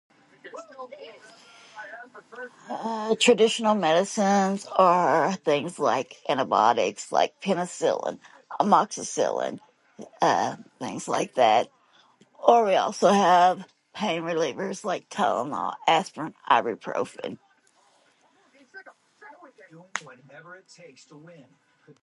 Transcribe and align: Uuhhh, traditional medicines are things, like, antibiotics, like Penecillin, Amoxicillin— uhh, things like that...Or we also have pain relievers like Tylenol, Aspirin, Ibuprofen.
Uuhhh, 2.69 3.19
traditional 3.19 3.75
medicines 3.75 4.65
are 4.77 5.33
things, 5.33 5.77
like, 5.79 6.17
antibiotics, 6.29 7.11
like 7.11 7.39
Penecillin, 7.41 8.17
Amoxicillin— 8.59 9.59
uhh, 10.21 10.55
things 10.79 11.07
like 11.07 11.35
that...Or 11.35 12.65
we 12.65 12.75
also 12.77 13.09
have 13.11 13.63
pain 13.93 14.23
relievers 14.23 14.83
like 14.83 15.07
Tylenol, 15.09 15.75
Aspirin, 15.87 16.33
Ibuprofen. 16.49 17.37